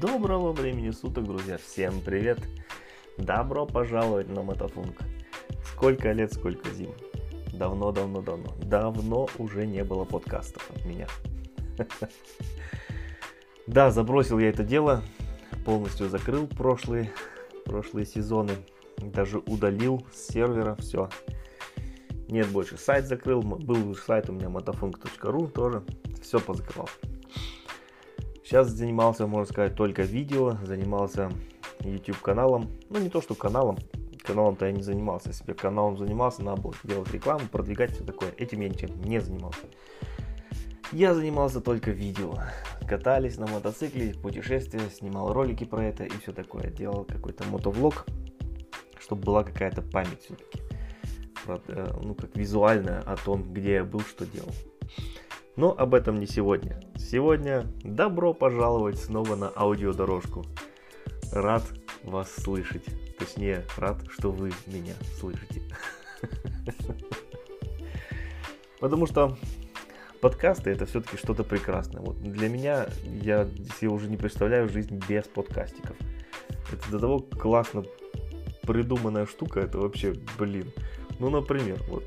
[0.00, 1.56] Доброго времени суток, друзья!
[1.56, 2.38] Всем привет!
[3.16, 4.94] Добро пожаловать на Мотофунк!
[5.72, 6.90] Сколько лет, сколько зим!
[7.54, 8.54] Давно-давно-давно.
[8.62, 11.06] Давно уже не было подкастов от меня.
[13.66, 15.02] Да, забросил я это дело,
[15.64, 17.10] полностью закрыл прошлые,
[17.64, 18.52] прошлые сезоны,
[18.98, 21.08] даже удалил с сервера все.
[22.28, 25.82] Нет больше, сайт закрыл, был сайт у меня motofunk.ru тоже,
[26.20, 26.90] все позакрывал.
[28.46, 31.32] Сейчас занимался, можно сказать, только видео, занимался
[31.80, 32.70] YouTube каналом.
[32.90, 33.76] Ну, не то, что каналом,
[34.22, 35.32] каналом-то я не занимался.
[35.44, 38.30] Бы каналом занимался, надо было делать рекламу, продвигать все такое.
[38.36, 39.62] Этим я ничем не занимался.
[40.92, 42.36] Я занимался только видео.
[42.86, 46.70] Катались на мотоцикле, путешествия, снимал ролики про это и все такое.
[46.70, 48.06] Делал какой-то мотовлог,
[49.00, 50.60] чтобы была какая-то память все-таки.
[51.48, 54.52] Э, ну, как визуальная о том, где я был, что делал.
[55.56, 56.78] Но об этом не сегодня.
[56.96, 60.44] Сегодня добро пожаловать снова на аудиодорожку.
[61.32, 61.62] Рад
[62.02, 62.84] вас слышать.
[63.18, 65.62] Точнее, рад, что вы меня слышите.
[68.80, 69.38] Потому что
[70.20, 72.02] подкасты это все-таки что-то прекрасное.
[72.02, 73.48] Вот для меня, я
[73.80, 75.96] себе уже не представляю жизнь без подкастиков.
[76.70, 77.82] Это до того классно
[78.62, 80.70] придуманная штука, это вообще, блин.
[81.18, 82.04] Ну, например, вот,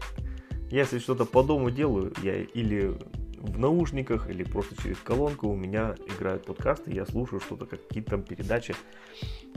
[0.69, 2.95] я если что-то по дому делаю, я или
[3.39, 8.23] в наушниках или просто через колонку у меня играют подкасты, я слушаю что-то, какие-то там
[8.23, 8.75] передачи.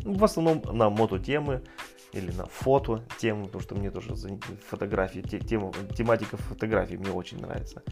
[0.04, 1.62] В основном на мототемы
[2.12, 4.14] или на фото темы, потому что мне тоже
[4.68, 7.82] фотографии, тема, тематика фотографий мне очень нравится.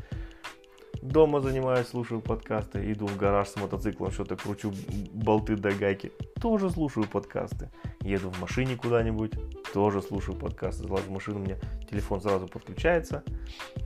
[1.03, 4.71] Дома занимаюсь, слушаю подкасты, иду в гараж с мотоциклом, что-то кручу
[5.13, 7.71] болты до гайки, тоже слушаю подкасты.
[8.03, 9.33] Еду в машине куда-нибудь,
[9.73, 10.83] тоже слушаю подкасты.
[10.83, 11.57] Залазу в машину, у меня
[11.91, 13.25] телефон сразу подключается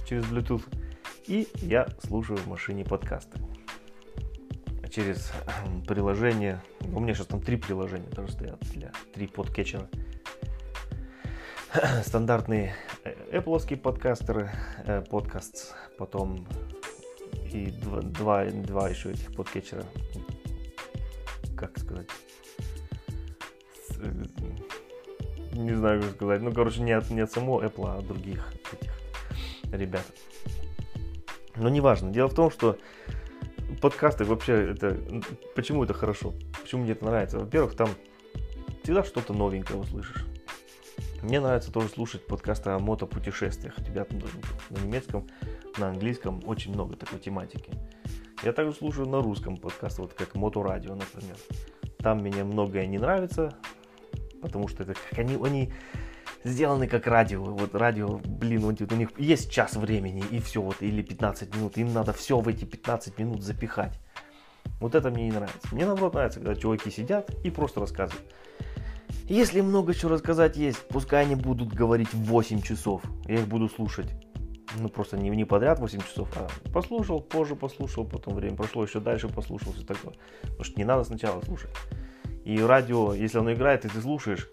[0.09, 0.65] через Bluetooth
[1.27, 3.39] и я слушаю в машине подкасты.
[4.91, 5.33] Через
[5.89, 9.89] приложение, у меня сейчас там три приложения даже стоят для три подкетчера.
[12.05, 14.51] Стандартные э, Apple подкастеры,
[14.87, 16.47] э, подкаст, потом
[17.53, 19.85] и два, два, два еще этих подкетчера,
[21.57, 22.09] как сказать,
[23.99, 24.13] э,
[25.55, 28.53] не знаю, как сказать, ну, короче, не от, не от самого Apple, а от других
[28.73, 28.93] этих
[29.73, 30.05] ребят.
[31.57, 32.11] Но неважно.
[32.11, 32.79] Дело в том, что
[33.81, 34.99] подкасты вообще это...
[35.55, 36.35] Почему это хорошо?
[36.63, 37.39] Почему мне это нравится?
[37.39, 37.89] Во-первых, там
[38.83, 40.25] всегда что-то новенькое услышишь.
[41.23, 43.75] Мне нравится тоже слушать подкасты о мотопутешествиях.
[43.77, 44.19] Там
[44.71, 45.27] на немецком,
[45.79, 47.73] на английском очень много такой тематики.
[48.43, 51.37] Я также слушаю на русском подкаст, вот как Моторадио, например.
[51.99, 53.57] Там мне многое не нравится,
[54.43, 55.73] потому что это как они, они
[56.45, 57.43] сделаны как радио.
[57.43, 61.77] Вот радио, блин, вот, у них есть час времени и все, вот, или 15 минут.
[61.79, 63.99] Им надо все в эти 15 минут запихать.
[64.81, 65.69] Вот это мне не нравится.
[65.73, 68.25] Мне наоборот нравится, когда чуваки сидят и просто рассказывают.
[69.25, 73.03] Если много чего рассказать есть, пускай они будут говорить 8 часов.
[73.27, 74.09] Я их буду слушать.
[74.79, 78.99] Ну, просто не, не подряд 8 часов, а послушал, позже послушал, потом время прошло, еще
[78.99, 80.15] дальше послушал, все такое.
[80.43, 81.71] Потому что не надо сначала слушать.
[82.45, 84.51] И радио, если оно играет, и ты слушаешь,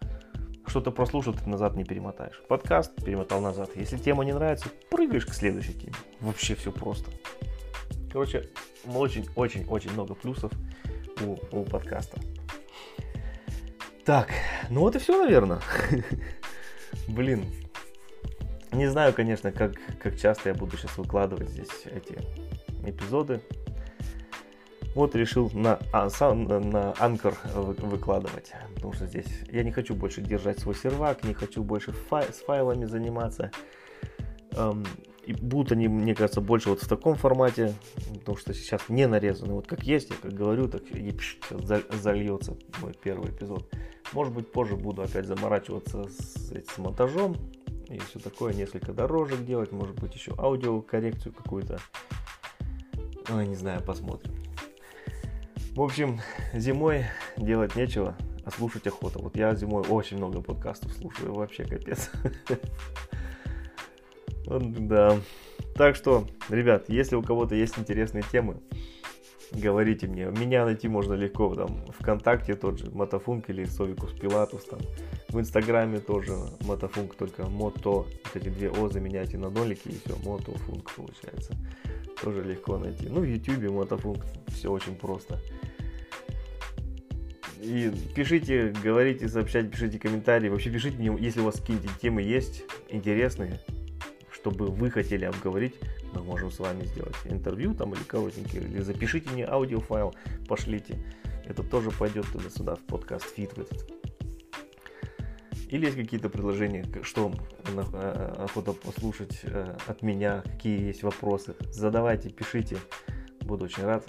[0.72, 2.42] что-то прослушал, ты назад не перемотаешь.
[2.48, 3.72] Подкаст перемотал назад.
[3.76, 5.94] Если тема не нравится, прыгаешь к следующей теме.
[6.22, 7.12] Вообще все просто.
[8.10, 8.48] Короче,
[8.86, 10.50] очень-очень-очень много плюсов
[11.22, 12.22] у, у подкаста.
[14.06, 14.30] Так,
[14.70, 15.60] ну вот и все, наверное.
[17.10, 17.46] Блин.
[18.72, 22.18] Не знаю, конечно, как, как часто я буду сейчас выкладывать здесь эти
[22.88, 23.42] эпизоды.
[24.94, 27.36] Вот решил на, а, на Anchor
[27.86, 32.26] выкладывать, потому что здесь я не хочу больше держать свой сервак, не хочу больше фай,
[32.32, 33.52] с файлами заниматься.
[34.52, 34.86] Эм,
[35.26, 37.74] и будут они, мне кажется, больше вот в таком формате,
[38.20, 39.54] потому что сейчас не нарезаны.
[39.54, 41.38] Вот как есть, я как говорю, так и пш,
[42.02, 43.72] зальется мой первый эпизод.
[44.12, 47.38] Может быть, позже буду опять заморачиваться с, с монтажом
[47.88, 51.80] и все такое, несколько дорожек делать, может быть, еще аудиокоррекцию какую-то.
[53.30, 54.41] Ой, не знаю, посмотрим.
[55.76, 56.20] В общем,
[56.54, 57.06] зимой
[57.38, 59.20] делать нечего, а слушать охота.
[59.20, 62.12] Вот я зимой очень много подкастов слушаю, вообще капец.
[64.46, 65.18] Да.
[65.76, 68.58] Так что, ребят, если у кого-то есть интересные темы,
[69.52, 70.26] говорите мне.
[70.26, 74.80] Меня найти можно легко там ВКонтакте тот же Мотофунк или Совикус Пилатус там.
[75.30, 80.16] В Инстаграме тоже Мотофунк, только мото, вот эти две О заменяйте на нолики и все,
[80.24, 81.54] Мотофунк получается.
[82.22, 83.08] Тоже легко найти.
[83.10, 85.40] Ну, в Ютубе Мотофунк, все очень просто.
[87.62, 90.50] И пишите, говорите, сообщайте, пишите комментарии.
[90.50, 93.60] Вообще пишите мне, если у вас какие-то темы есть интересные,
[94.32, 95.76] чтобы вы хотели обговорить,
[96.14, 100.14] мы можем с вами сделать интервью там или коротенький, или запишите мне аудиофайл,
[100.48, 100.98] пошлите.
[101.46, 103.92] Это тоже пойдет туда-сюда в подкаст feed в этот.
[105.70, 107.32] Или есть какие-то предложения, что
[108.38, 111.56] охота послушать э, от меня, какие есть вопросы.
[111.72, 112.78] Задавайте, пишите,
[113.42, 114.06] буду очень рад.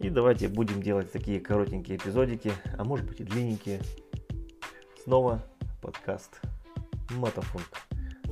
[0.00, 3.80] И давайте будем делать такие коротенькие эпизодики, а может быть и длинненькие.
[5.04, 5.44] Снова
[5.80, 6.40] подкаст
[7.10, 7.81] Мотофунк.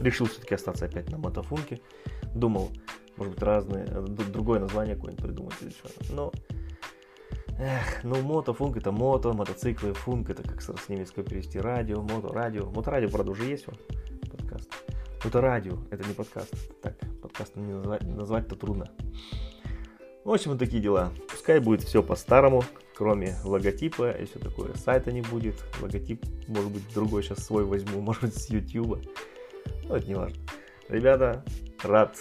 [0.00, 1.80] Решил все-таки остаться опять на Мотофунке.
[2.34, 2.70] Думал,
[3.16, 4.00] может быть, разные, э,
[4.32, 5.88] другое название какое-нибудь придумать или что.
[6.10, 6.32] Но
[7.62, 12.70] Эх, ну мотофунк это мото, мотоциклы, функ это как с немецкого перевести радио, мото, радио.
[12.70, 13.74] Моторадио, правда, уже есть он,
[14.30, 14.70] подкаст.
[15.22, 16.54] Это радио, это не подкаст.
[16.80, 18.90] Так, подкастом не назвать, назвать-то трудно.
[20.24, 21.12] В общем, вот такие дела.
[21.30, 22.64] Пускай будет все по-старому,
[22.94, 24.72] кроме логотипа и все такое.
[24.74, 25.62] Сайта не будет.
[25.82, 28.98] Логотип, может быть, другой сейчас свой возьму, может быть, с YouTube.
[29.90, 30.40] Ну, это не важно.
[30.88, 31.44] Ребята,
[31.82, 32.16] рад,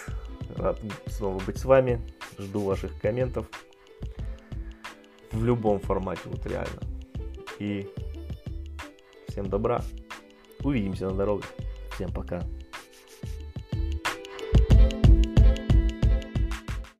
[0.58, 2.02] рад снова быть с вами.
[2.40, 3.46] Жду ваших комментов
[5.32, 6.82] в любом формате, вот реально.
[7.60, 7.88] И
[9.28, 9.84] всем добра.
[10.64, 11.46] Увидимся на дорогах.
[11.94, 12.42] Всем пока.